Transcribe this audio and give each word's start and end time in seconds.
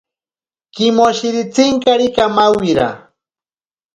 Kimoshiritsinkari 0.73 2.07
kamawira. 2.15 2.87